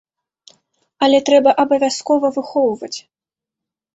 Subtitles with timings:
[1.07, 2.93] Але трэба абавязкова выхоўваць.